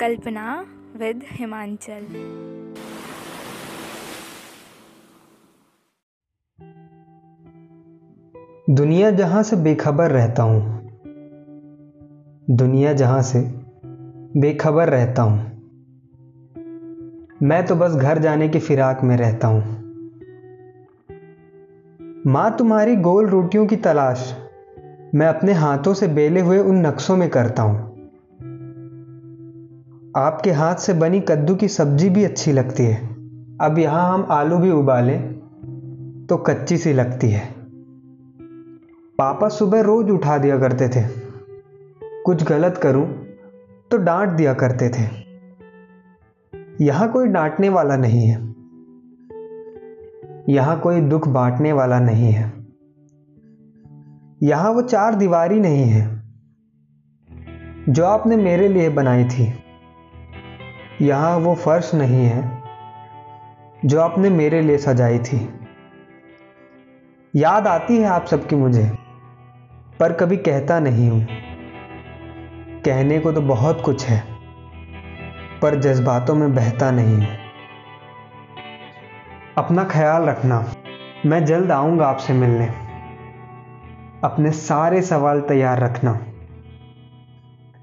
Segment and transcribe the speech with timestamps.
[0.00, 0.54] कल्पना
[0.98, 2.06] with Himachal.
[8.70, 10.60] दुनिया जहाँ से बेखबर रहता हूँ,
[12.50, 13.40] दुनिया जहाँ से
[14.36, 15.38] बेखबर रहता हूँ,
[17.42, 19.62] मैं तो बस घर जाने की फिराक में रहता हूँ।
[22.26, 24.34] माँ तुम्हारी गोल रोटियों की तलाश
[25.14, 27.93] मैं अपने हाथों से बेले हुए उन नक्शों में करता हूँ।
[30.14, 32.96] आपके हाथ से बनी कद्दू की सब्ज़ी भी अच्छी लगती है।
[33.60, 35.20] अब यहाँ हम आलू भी उबालें
[36.26, 37.42] तो कच्ची सी लगती है।
[39.18, 41.02] पापा सुबह रोज उठा दिया करते थे।
[42.24, 43.06] कुछ गलत करूँ
[43.90, 45.08] तो डांट दिया करते थे।
[46.80, 48.38] यहाँ कोई डांटने वाला नहीं है।
[50.48, 52.52] यहाँ कोई दुख बांटने वाला नहीं है।
[54.42, 56.06] यहाँ वो चार दीवारी नहीं है,
[57.88, 59.52] जो आपने मेरे लिए बनाई थी।
[61.02, 62.42] यहाँ वो फर्श नहीं है,
[63.84, 65.38] जो आपने मेरे लिए सजाई थी।
[67.34, 68.84] याद आती है आप सबकी मुझे,
[70.00, 71.26] पर कभी कहता नहीं हूँ।
[72.84, 74.22] कहने को तो बहुत कुछ है,
[75.62, 77.36] पर जज्बातों में बहता नहीं हूँ।
[79.58, 80.64] अपना ख्याल रखना,
[81.26, 82.66] मैं जल्द आऊँगा आपसे मिलने।
[84.24, 86.18] अपने सारे सवाल तैयार रखना।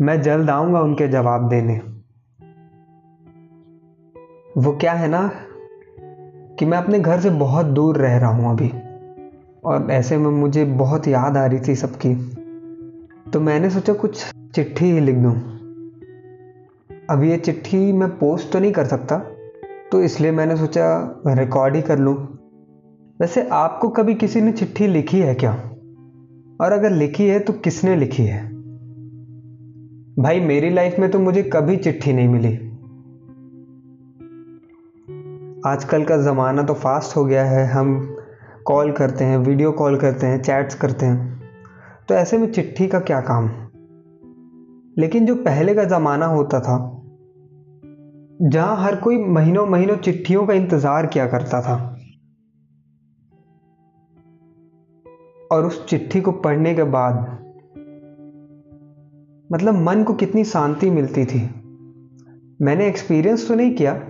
[0.02, 1.82] मैं जल्द आऊँगा उनके जवाब देने।
[4.58, 5.32] वो क्या है ना
[6.60, 8.72] कि मैं अपने घर से बहुत दूर रह रहा हूँ अभी।
[9.64, 12.16] और ऐसे में मुझे बहुत याद आ रही थी सबकी।
[13.32, 15.34] तो मैंने सोचा कुछ चिट्ठी ही लिख दूँ।
[17.10, 19.18] अब ये चिट्ठी मैं पोस्ट तो नहीं कर सकता
[19.92, 22.16] तो इसलिए मैंने सोचा रिकॉर्ड ही कर लूँ।
[23.22, 25.52] वैसे आपको कभी किसी ने चिट्ठी लिखी है क्या?
[26.62, 28.52] और अगर लिखी है तो किसने लिखी है?
[30.20, 32.71] भाई, मेरी लाइफ में तो मुझे कभी चिट्ठी नहीं मिली।
[35.68, 38.18] आजकल का ज़माना तो फास्ट हो गया है, हम
[38.66, 41.42] कॉल करते हैं वीडियो कॉल करते हैं चैट्स करते हैं।
[42.10, 43.50] तो ऐसे में चिट्ठी का क्या काम?
[44.98, 46.78] लेकिन जो पहले का ज़माना होता था,
[48.42, 51.78] जहाँ हर कोई महीनों महीनों चिट्ठियों का इंतज़ार किया करता था,
[55.52, 57.16] और उस चिट्ठी को पढ़ने के बाद
[59.50, 61.50] मतलब मन को कितनी शांति मिलती थी।
[62.62, 64.02] मैंने एक्सपीरियंस तो नहीं किया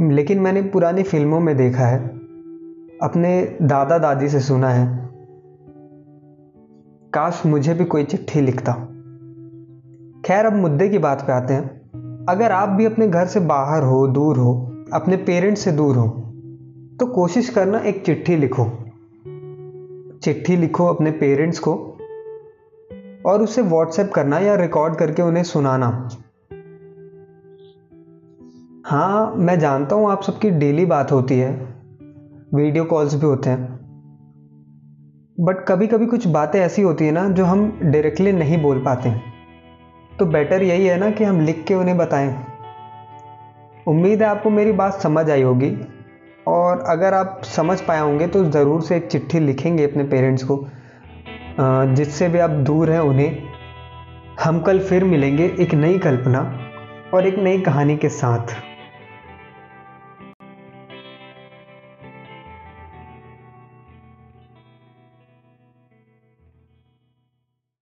[0.00, 2.08] लेकिन मैंने पुरानी फ़िल्मों में देखा है।
[3.02, 5.08] अपने दादा दादी से सुना है।
[7.12, 8.72] काश मुझे भी कोई चिट्ठी लिखता।
[10.24, 11.78] खैर, अब मुद्दे की बात पे आते हैं।
[12.28, 16.08] अगर आप भी अपने घर से बाहर हो, दूर हो, अपने पेरेंट्स से दूर हो
[17.00, 18.66] तो कोशिश करना एक चिट्ठी लिखो।
[20.22, 21.74] चिट्ठी लिखो अपने पेरेंट्स को
[23.26, 26.08] और उसे व्हाट्सएप करना या रिकॉर्ड करके उन्हें सुनाना।
[28.88, 31.50] हाँ मैं जानता हूँ आप सबकी डेली बात होती है।
[32.54, 33.64] वीडियो कॉल्स भी होते हैं।
[35.38, 39.10] बट कभी कभी कुछ बातें ऐसी होती है ना, जो हम डायरेक्टली नहीं बोल पाते।
[40.12, 42.30] तो बेटर यही है ना कि हम लिख के उन्हें बताएँ।
[43.86, 45.70] उम्मीद है आपको मेरी बात समझ आई होगी।
[46.46, 50.64] और अगर आप समझ पाए होंगे तो ज़रूर से एक चिट्ठी लिखेंगे अपने पेरेंट्स को
[51.94, 53.42] जिससे भी आप दूर हैं उन्हें।
[54.44, 56.40] हम कल फिर मिलेंगे एक नई कल्पना
[57.14, 58.56] और एक नई कहानी के साथ।